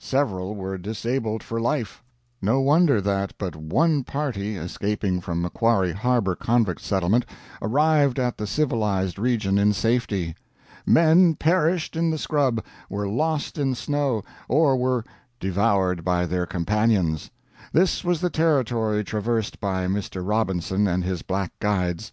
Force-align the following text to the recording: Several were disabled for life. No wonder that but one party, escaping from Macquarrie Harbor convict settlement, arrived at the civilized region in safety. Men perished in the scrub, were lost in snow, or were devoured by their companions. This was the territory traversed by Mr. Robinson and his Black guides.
Several 0.00 0.56
were 0.56 0.76
disabled 0.78 1.44
for 1.44 1.60
life. 1.60 2.02
No 2.42 2.58
wonder 2.60 3.00
that 3.00 3.34
but 3.38 3.54
one 3.54 4.02
party, 4.02 4.56
escaping 4.56 5.20
from 5.20 5.40
Macquarrie 5.40 5.92
Harbor 5.92 6.34
convict 6.34 6.80
settlement, 6.80 7.24
arrived 7.62 8.18
at 8.18 8.36
the 8.36 8.48
civilized 8.48 9.16
region 9.16 9.58
in 9.58 9.72
safety. 9.72 10.34
Men 10.86 11.36
perished 11.36 11.94
in 11.94 12.10
the 12.10 12.18
scrub, 12.18 12.64
were 12.90 13.06
lost 13.06 13.58
in 13.58 13.76
snow, 13.76 14.24
or 14.48 14.76
were 14.76 15.04
devoured 15.38 16.02
by 16.04 16.26
their 16.26 16.46
companions. 16.46 17.30
This 17.72 18.02
was 18.02 18.20
the 18.20 18.28
territory 18.28 19.04
traversed 19.04 19.60
by 19.60 19.86
Mr. 19.86 20.20
Robinson 20.26 20.88
and 20.88 21.04
his 21.04 21.22
Black 21.22 21.52
guides. 21.60 22.10